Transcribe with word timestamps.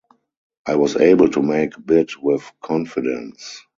I 0.65 0.77
was 0.77 0.95
able 0.95 1.29
to 1.29 1.43
make 1.43 1.73
bid 1.85 2.09
with 2.19 2.51
confidence. 2.59 3.61